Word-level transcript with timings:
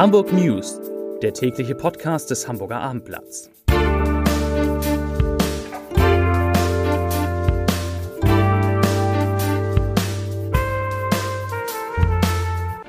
Hamburg 0.00 0.32
News, 0.32 0.80
der 1.20 1.34
tägliche 1.34 1.74
Podcast 1.74 2.30
des 2.30 2.48
Hamburger 2.48 2.80
Abendblatts. 2.80 3.50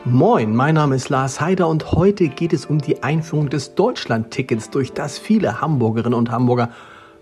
Moin, 0.05 0.55
mein 0.55 0.75
Name 0.75 0.95
ist 0.95 1.09
Lars 1.09 1.41
Heider 1.41 1.67
und 1.67 1.91
heute 1.91 2.29
geht 2.29 2.53
es 2.53 2.65
um 2.67 2.79
die 2.79 3.03
Einführung 3.03 3.49
des 3.49 3.75
Deutschland-Tickets, 3.75 4.69
durch 4.69 4.93
das 4.93 5.19
viele 5.19 5.59
Hamburgerinnen 5.59 6.17
und 6.17 6.31
Hamburger 6.31 6.69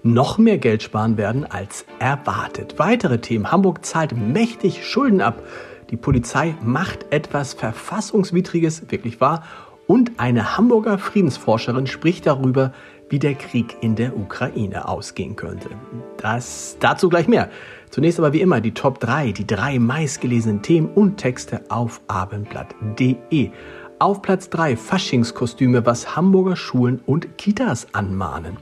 noch 0.03 0.37
mehr 0.37 0.59
Geld 0.59 0.83
sparen 0.83 1.17
werden 1.17 1.45
als 1.45 1.83
erwartet. 1.97 2.75
Weitere 2.77 3.21
Themen. 3.21 3.51
Hamburg 3.51 3.83
zahlt 3.83 4.15
mächtig 4.15 4.85
Schulden 4.85 5.21
ab. 5.21 5.41
Die 5.89 5.97
Polizei 5.97 6.55
macht 6.61 7.11
etwas 7.11 7.55
Verfassungswidriges, 7.55 8.91
wirklich 8.91 9.19
wahr, 9.19 9.43
und 9.89 10.19
eine 10.19 10.55
Hamburger 10.55 10.99
Friedensforscherin 10.99 11.87
spricht 11.87 12.27
darüber, 12.27 12.73
wie 13.09 13.17
der 13.17 13.33
Krieg 13.33 13.75
in 13.81 13.95
der 13.95 14.15
Ukraine 14.15 14.87
ausgehen 14.87 15.35
könnte. 15.35 15.69
Das 16.17 16.77
dazu 16.79 17.09
gleich 17.09 17.27
mehr. 17.27 17.49
Zunächst 17.89 18.19
aber 18.19 18.31
wie 18.31 18.41
immer 18.41 18.61
die 18.61 18.75
Top 18.75 18.99
3, 18.99 19.31
die 19.31 19.47
drei 19.47 19.79
meistgelesenen 19.79 20.61
Themen 20.61 20.89
und 20.93 21.17
Texte 21.17 21.63
auf 21.69 22.01
abendblatt.de. 22.07 23.49
Auf 23.97 24.21
Platz 24.21 24.51
3 24.51 24.77
Faschingskostüme, 24.77 25.83
was 25.87 26.15
Hamburger 26.15 26.55
Schulen 26.55 27.01
und 27.07 27.39
Kitas 27.39 27.87
anmahnen. 27.91 28.57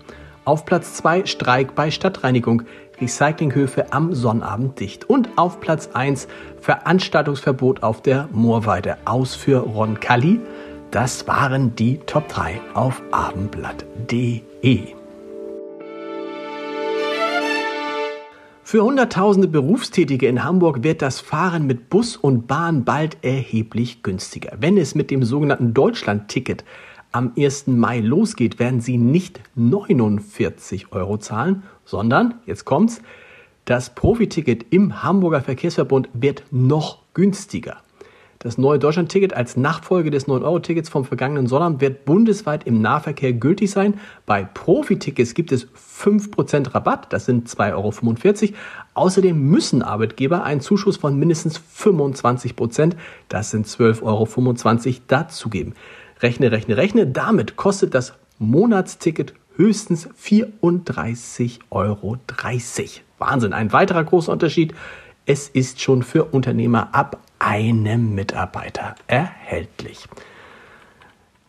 Auf 0.46 0.64
Platz 0.64 0.94
2 0.94 1.26
Streik 1.26 1.76
bei 1.76 1.92
Stadtreinigung, 1.92 2.62
Recyclinghöfe 3.02 3.92
am 3.92 4.14
Sonnabend 4.14 4.80
dicht. 4.80 5.10
Und 5.10 5.28
auf 5.36 5.60
Platz 5.60 5.90
1 5.94 6.30
Veranstaltungsverbot 6.62 7.84
auf 7.84 8.02
der 8.02 8.30
Moorweide. 8.32 8.96
Aus 9.04 9.36
für 9.36 9.58
Ron 9.58 10.00
Kalli. 10.00 10.40
Das 10.92 11.28
waren 11.28 11.76
die 11.76 11.98
Top 12.06 12.30
3 12.30 12.62
auf 12.74 13.02
abendblatt.de. 13.12 14.84
Für 18.64 18.84
Hunderttausende 18.84 19.50
Berufstätige 19.50 20.28
in 20.28 20.46
Hamburg 20.46 20.84
wird 20.84 21.02
das 21.02 21.20
Fahren 21.20 21.68
mit 21.68 21.90
Bus 21.90 22.16
und 22.16 22.48
Bahn 22.48 22.86
bald 22.86 23.18
erheblich 23.22 24.02
günstiger. 24.02 24.54
Wenn 24.62 24.78
es 24.78 24.96
mit 24.96 25.12
dem 25.12 25.24
sogenannten 25.24 25.74
Deutschland-Ticket 25.74 26.64
am 27.12 27.34
1. 27.38 27.68
Mai 27.68 28.00
losgeht, 28.00 28.58
werden 28.58 28.80
Sie 28.80 28.98
nicht 28.98 29.42
49 29.56 30.94
Euro 30.94 31.18
zahlen, 31.18 31.64
sondern, 31.84 32.36
jetzt 32.46 32.64
kommt's, 32.64 33.02
das 33.66 33.94
Profiticket 33.94 34.66
im 34.70 35.04
Hamburger 35.04 35.42
Verkehrsverbund 35.42 36.08
wird 36.14 36.46
noch 36.52 37.00
günstiger. 37.14 37.82
Das 38.40 38.58
neue 38.60 38.78
Deutschland-Ticket 38.78 39.34
als 39.34 39.58
Nachfolge 39.58 40.12
des 40.12 40.28
9-Euro-Tickets 40.28 40.90
vom 40.90 41.06
vergangenen 41.06 41.48
Sommer 41.48 41.82
wird 41.82 42.06
bundesweit 42.06 42.68
im 42.68 42.82
Nahverkehr 42.82 43.34
gültig 43.34 43.72
sein. 43.72 43.96
Bei 44.26 44.44
Profi-Tickets 44.44 45.34
gibt 45.34 45.52
es 45.52 45.68
5% 45.76 46.76
Rabatt, 46.76 47.12
das 47.12 47.26
sind 47.26 47.50
2,45 47.50 48.44
Euro. 48.44 48.56
Außerdem 48.94 49.40
müssen 49.40 49.82
Arbeitgeber 49.82 50.44
einen 50.44 50.62
Zuschuss 50.62 50.98
von 50.98 51.18
mindestens 51.18 51.60
25%, 51.78 52.94
das 53.28 53.50
sind 53.50 53.66
12,25 53.66 54.04
Euro, 54.04 54.96
dazugeben. 55.08 55.74
Rechne, 56.22 56.52
rechne, 56.52 56.78
rechne. 56.78 57.08
Damit 57.08 57.56
kostet 57.56 57.96
das 57.96 58.14
Monatsticket 58.40 59.34
höchstens 59.56 60.10
34,30 60.10 61.60
Euro. 61.72 62.18
Wahnsinn. 63.18 63.54
Ein 63.54 63.74
weiterer 63.74 64.04
großer 64.04 64.32
Unterschied. 64.32 64.74
Es 65.26 65.50
ist 65.50 65.82
schon 65.82 66.04
für 66.04 66.26
Unternehmer 66.26 66.90
ab 66.94 67.20
einem 67.40 68.16
Mitarbeiter 68.16 68.96
erhältlich. 69.08 70.08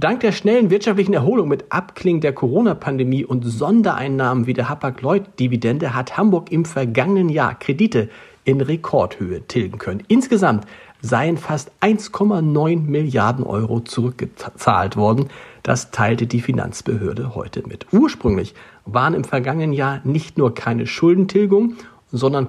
Dank 0.00 0.20
der 0.20 0.30
schnellen 0.30 0.70
wirtschaftlichen 0.70 1.14
Erholung 1.14 1.48
mit 1.48 1.72
Abklingen 1.72 2.20
der 2.20 2.32
Corona-Pandemie 2.32 3.24
und 3.24 3.42
Sondereinnahmen 3.42 4.46
wie 4.46 4.52
der 4.52 4.68
Hapag-Lloyd-Dividende 4.68 5.92
hat 5.92 6.16
Hamburg 6.16 6.52
im 6.52 6.64
vergangenen 6.64 7.28
Jahr 7.28 7.58
Kredite 7.58 8.08
in 8.44 8.60
Rekordhöhe 8.60 9.42
tilgen 9.48 9.78
können. 9.78 10.04
Insgesamt 10.06 10.66
seien 11.00 11.36
fast 11.36 11.72
1,9 11.80 12.80
Milliarden 12.80 13.44
Euro 13.44 13.80
zurückgezahlt 13.80 14.96
worden. 14.96 15.30
Das 15.62 15.90
teilte 15.90 16.28
die 16.28 16.40
Finanzbehörde 16.40 17.34
heute 17.34 17.66
mit. 17.66 17.86
Ursprünglich 17.92 18.54
waren 18.84 19.14
im 19.14 19.24
vergangenen 19.24 19.72
Jahr 19.72 20.00
nicht 20.04 20.38
nur 20.38 20.54
keine 20.54 20.86
Schuldentilgung, 20.86 21.74
sondern 22.12 22.46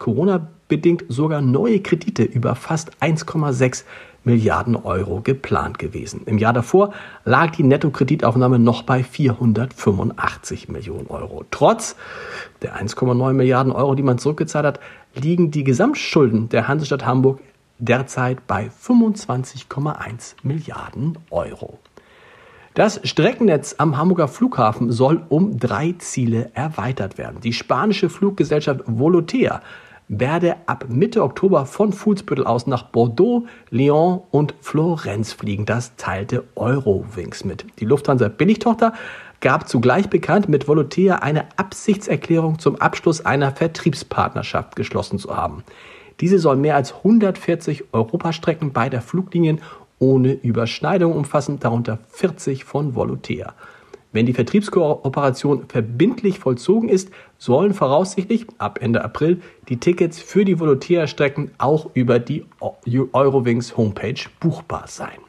Corona-bedingt 0.70 1.06
sogar 1.10 1.42
neue 1.42 1.82
Kredite 1.82 2.24
über 2.24 2.56
fast 2.56 2.92
1,6 3.02 3.84
Milliarden 4.24 4.76
Euro 4.76 5.22
geplant 5.22 5.80
gewesen. 5.80 6.22
Im 6.26 6.38
Jahr 6.38 6.54
davor 6.54 6.94
lag 7.26 7.52
die 7.52 7.64
Nettokreditaufnahme 7.64 8.60
noch 8.60 8.84
bei 8.84 9.04
485 9.04 10.70
Millionen 10.70 11.08
Euro. 11.08 11.46
Trotz 11.52 11.96
der 12.62 12.76
1,9 12.76 13.34
Milliarden 13.34 13.72
Euro, 13.72 13.96
die 13.96 14.04
man 14.04 14.20
zurückgezahlt 14.20 14.66
hat, 14.66 14.80
liegen 15.16 15.52
die 15.52 15.64
Gesamtschulden 15.64 16.50
der 16.50 16.68
Hansestadt 16.68 17.06
Hamburg 17.06 17.40
derzeit 17.80 18.46
bei 18.46 18.70
25,1 18.70 20.36
Milliarden 20.44 21.18
Euro. 21.32 21.80
Das 22.76 23.00
Streckennetz 23.04 23.76
am 23.78 23.98
Hamburger 23.98 24.28
Flughafen 24.28 24.92
soll 24.92 25.24
um 25.30 25.58
drei 25.58 25.96
Ziele 25.98 26.52
erweitert 26.54 27.18
werden. 27.18 27.42
Die 27.42 27.54
spanische 27.54 28.10
Fluggesellschaft 28.10 28.82
Volotea 28.86 29.62
werde 30.10 30.56
ab 30.66 30.86
Mitte 30.90 31.24
Oktober 31.24 31.66
von 31.68 31.94
Fuhlsbüttel 31.94 32.46
aus 32.46 32.68
nach 32.68 32.84
Bordeaux, 32.84 33.46
Lyon 33.70 34.22
und 34.32 34.56
Florenz 34.60 35.34
fliegen. 35.34 35.66
Das 35.66 35.96
teilte 35.96 36.44
Eurowings 36.56 37.46
mit. 37.46 37.66
Die 37.80 37.86
Lufthansa 37.86 38.28
Billigtochter 38.28 38.94
gab 39.40 39.70
zugleich 39.70 40.10
bekannt, 40.10 40.50
mit 40.50 40.68
Volotea 40.68 41.18
eine 41.18 41.46
Absichtserklärung 41.58 42.60
zum 42.60 42.76
Abschluss 42.76 43.24
einer 43.26 43.52
Vertriebspartnerschaft 43.52 44.76
geschlossen 44.76 45.20
zu 45.20 45.38
haben. 45.38 45.64
Diese 46.20 46.40
soll 46.40 46.58
mehr 46.58 46.76
als 46.76 46.94
140 46.94 47.94
Europastrecken 47.94 48.74
beider 48.74 49.02
Fluglinien 49.02 49.62
ohne 50.00 50.34
Überschneidung 50.34 51.14
umfassen, 51.14 51.60
darunter 51.60 52.00
40 52.10 52.64
von 52.64 52.96
Volotea. 52.96 53.54
Wenn 54.12 54.26
die 54.26 54.34
Vertriebskooperation 54.34 55.66
verbindlich 55.68 56.40
vollzogen 56.40 56.90
ist, 56.90 57.12
sollen 57.38 57.76
voraussichtlich 57.76 58.48
ab 58.58 58.80
Ende 58.82 59.04
April 59.04 59.42
die 59.70 59.78
Tickets 59.78 60.20
für 60.20 60.46
die 60.46 60.60
Volotea-Strecken 60.60 61.52
auch 61.60 61.92
über 61.94 62.18
die 62.18 62.46
Eurowings 63.14 63.78
Homepage 63.78 64.20
buchbar 64.40 64.86
sein. 64.88 65.20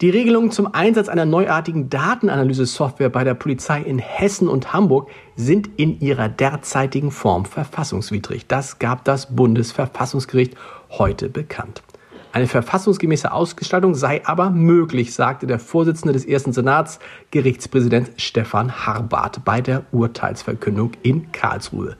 Die 0.00 0.10
Regelungen 0.10 0.50
zum 0.50 0.74
Einsatz 0.74 1.08
einer 1.08 1.24
neuartigen 1.24 1.88
Datenanalyse-Software 1.88 3.08
bei 3.08 3.22
der 3.22 3.34
Polizei 3.34 3.80
in 3.82 3.98
Hessen 3.98 4.48
und 4.48 4.72
Hamburg 4.72 5.08
sind 5.36 5.70
in 5.76 6.00
ihrer 6.00 6.28
derzeitigen 6.28 7.12
Form 7.12 7.44
verfassungswidrig. 7.44 8.46
Das 8.48 8.80
gab 8.80 9.04
das 9.04 9.34
Bundesverfassungsgericht 9.34 10.54
heute 10.90 11.28
bekannt. 11.28 11.82
Eine 12.32 12.46
verfassungsgemäße 12.46 13.30
Ausgestaltung 13.30 13.94
sei 13.94 14.24
aber 14.24 14.48
möglich, 14.48 15.12
sagte 15.12 15.46
der 15.46 15.58
Vorsitzende 15.58 16.14
des 16.14 16.24
ersten 16.24 16.54
Senats, 16.54 16.98
Gerichtspräsident 17.30 18.10
Stefan 18.16 18.86
Harbart 18.86 19.44
bei 19.44 19.60
der 19.60 19.84
Urteilsverkündung 19.92 20.92
in 21.02 21.30
Karlsruhe. 21.32 21.96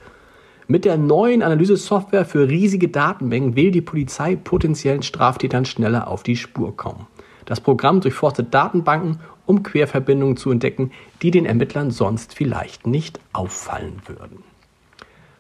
Mit 0.69 0.87
der 0.87 0.97
neuen 0.97 1.42
Analyse-Software 1.42 2.25
für 2.25 2.48
riesige 2.48 2.88
Datenmengen 2.88 3.56
will 3.56 3.71
die 3.71 3.82
Polizei 3.82 4.37
potenziellen 4.37 5.03
Straftätern 5.03 5.66
schneller 5.66 6.09
auf 6.09 6.22
die 6.22 6.37
Spur 6.37 6.75
kommen. 6.75 7.06
Das 7.44 7.60
Programm 7.60 8.00
durchforstet 8.00 8.54
Datenbanken, 8.54 9.21
um 9.44 9.62
Querverbindungen 9.62 10.38
zu 10.38 10.50
entdecken, 10.50 10.92
die 11.21 11.31
den 11.31 11.44
Ermittlern 11.44 11.91
sonst 11.91 12.34
vielleicht 12.34 12.87
nicht 12.87 13.21
auffallen 13.34 14.00
würden. 14.06 14.44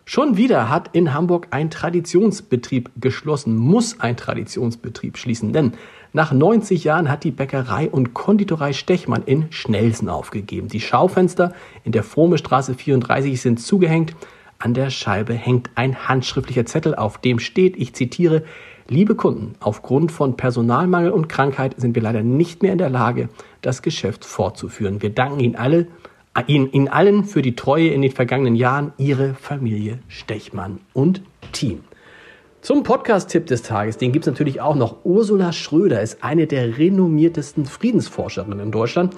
Schon 0.04 0.36
wieder 0.36 0.68
hat 0.68 0.90
in 0.92 1.14
Hamburg 1.14 1.48
ein 1.50 1.70
Traditionsbetrieb 1.70 2.90
geschlossen, 3.00 3.56
muss 3.56 4.00
ein 4.00 4.16
Traditionsbetrieb 4.16 5.16
schließen, 5.16 5.52
denn 5.52 5.72
nach 6.12 6.32
90 6.32 6.84
Jahren 6.84 7.08
hat 7.08 7.24
die 7.24 7.30
Bäckerei 7.30 7.88
und 7.88 8.12
Konditorei 8.12 8.72
Stechmann 8.72 9.22
in 9.24 9.50
Schnelsen 9.50 10.08
aufgegeben. 10.08 10.68
Die 10.68 10.80
Schaufenster 10.80 11.54
in 11.84 11.92
der 11.92 12.02
Frome 12.02 12.36
Straße 12.36 12.74
34 12.74 13.40
sind 13.40 13.60
zugehängt. 13.60 14.14
An 14.58 14.74
der 14.74 14.90
Scheibe 14.90 15.34
hängt 15.34 15.70
ein 15.76 16.08
handschriftlicher 16.08 16.66
Zettel, 16.66 16.94
auf 16.94 17.18
dem 17.18 17.38
steht, 17.38 17.76
ich 17.76 17.94
zitiere, 17.94 18.44
Liebe 18.88 19.14
Kunden, 19.14 19.54
aufgrund 19.60 20.10
von 20.12 20.36
Personalmangel 20.36 21.12
und 21.12 21.28
Krankheit 21.28 21.80
sind 21.80 21.94
wir 21.94 22.02
leider 22.02 22.22
nicht 22.22 22.62
mehr 22.62 22.72
in 22.72 22.78
der 22.78 22.90
Lage, 22.90 23.28
das 23.62 23.80
Geschäft 23.80 24.24
fortzuführen. 24.24 25.00
Wir 25.00 25.10
danken 25.10 25.40
Ihnen 25.40 25.56
alle, 25.56 25.86
Ihnen, 26.46 26.72
Ihnen 26.72 26.88
allen 26.88 27.24
für 27.24 27.42
die 27.42 27.54
Treue 27.54 27.88
in 27.88 28.02
den 28.02 28.10
vergangenen 28.10 28.54
Jahren, 28.54 28.92
Ihre 28.96 29.34
Familie 29.34 29.98
Stechmann 30.08 30.80
und 30.94 31.22
Team. 31.52 31.80
Zum 32.62 32.84
Podcast-Tipp 32.84 33.46
des 33.46 33.62
Tages, 33.62 33.98
den 33.98 34.12
gibt 34.12 34.26
es 34.26 34.32
natürlich 34.32 34.60
auch 34.60 34.76
noch. 34.76 35.04
Ursula 35.04 35.52
Schröder 35.52 36.00
ist 36.00 36.22
eine 36.22 36.46
der 36.46 36.78
renommiertesten 36.78 37.66
Friedensforscherinnen 37.66 38.60
in 38.60 38.70
Deutschland. 38.70 39.14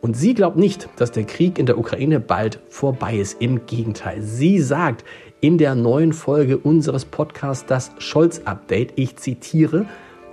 Und 0.00 0.16
sie 0.16 0.34
glaubt 0.34 0.56
nicht, 0.56 0.88
dass 0.96 1.12
der 1.12 1.24
Krieg 1.24 1.58
in 1.58 1.66
der 1.66 1.78
Ukraine 1.78 2.20
bald 2.20 2.58
vorbei 2.68 3.16
ist. 3.16 3.40
Im 3.40 3.66
Gegenteil. 3.66 4.22
Sie 4.22 4.58
sagt, 4.60 5.04
in 5.40 5.56
der 5.56 5.74
neuen 5.74 6.12
Folge 6.12 6.58
unseres 6.58 7.04
Podcasts 7.04 7.64
das 7.66 7.92
Scholz-Update. 7.98 8.94
Ich 8.96 9.16
zitiere, 9.16 9.86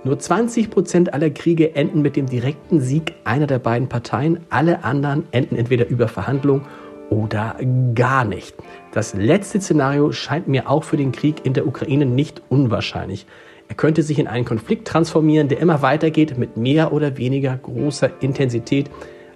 Nur 0.08 0.18
20 0.18 0.70
Prozent 0.70 1.12
aller 1.12 1.28
Kriege 1.28 1.76
enden 1.76 2.00
mit 2.00 2.16
dem 2.16 2.24
direkten 2.24 2.80
Sieg 2.80 3.12
einer 3.24 3.46
der 3.46 3.58
beiden 3.58 3.90
Parteien. 3.90 4.40
Alle 4.48 4.82
anderen 4.82 5.24
enden 5.32 5.54
entweder 5.54 5.86
über 5.86 6.08
Verhandlungen 6.08 6.64
oder 7.10 7.56
gar 7.94 8.24
nicht. 8.24 8.54
Das 8.92 9.12
letzte 9.12 9.60
Szenario 9.60 10.10
scheint 10.12 10.48
mir 10.48 10.70
auch 10.70 10.82
für 10.82 10.96
den 10.96 11.12
Krieg 11.12 11.44
in 11.44 11.52
der 11.52 11.66
Ukraine 11.66 12.06
nicht 12.06 12.40
unwahrscheinlich. 12.48 13.26
Er 13.68 13.74
könnte 13.74 14.02
sich 14.02 14.18
in 14.18 14.28
einen 14.28 14.46
Konflikt 14.46 14.88
transformieren, 14.88 15.48
der 15.48 15.60
immer 15.60 15.82
weitergeht 15.82 16.38
mit 16.38 16.56
mehr 16.56 16.94
oder 16.94 17.18
weniger 17.18 17.54
großer 17.58 18.08
Intensität 18.22 18.88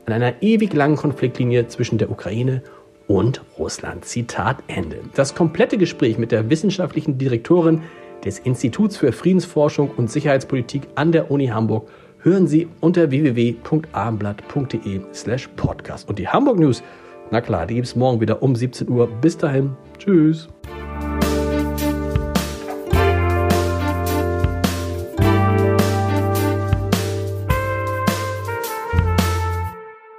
an 0.06 0.14
einer 0.14 0.40
ewig 0.40 0.72
langen 0.72 0.96
Konfliktlinie 0.96 1.68
zwischen 1.68 1.98
der 1.98 2.10
Ukraine 2.10 2.62
und 3.08 3.42
Russland. 3.58 4.06
Zitat 4.06 4.62
Ende. 4.68 5.00
Das 5.14 5.34
komplette 5.34 5.76
Gespräch 5.76 6.16
mit 6.16 6.32
der 6.32 6.48
wissenschaftlichen 6.48 7.18
Direktorin 7.18 7.82
des 8.24 8.38
Instituts 8.40 8.96
für 8.96 9.12
Friedensforschung 9.12 9.90
und 9.96 10.10
Sicherheitspolitik 10.10 10.82
an 10.94 11.12
der 11.12 11.30
Uni 11.30 11.46
Hamburg 11.48 11.88
hören 12.18 12.46
Sie 12.46 12.68
unter 12.80 13.10
www.abendblatt.de 13.10 15.00
slash 15.12 15.48
podcast. 15.56 16.08
Und 16.08 16.18
die 16.18 16.28
Hamburg 16.28 16.58
News, 16.58 16.82
na 17.30 17.40
klar, 17.40 17.66
die 17.66 17.74
gibt 17.74 17.86
es 17.86 17.96
morgen 17.96 18.20
wieder 18.20 18.42
um 18.42 18.54
17 18.54 18.88
Uhr. 18.88 19.06
Bis 19.06 19.36
dahin, 19.36 19.76
tschüss. 19.98 20.48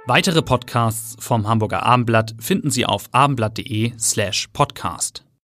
Weitere 0.06 0.42
Podcasts 0.42 1.16
vom 1.18 1.48
Hamburger 1.48 1.82
Abendblatt 1.82 2.34
finden 2.38 2.70
Sie 2.70 2.84
auf 2.84 3.08
abendblatt.de 3.12 3.92
slash 3.98 4.48
podcast. 4.52 5.23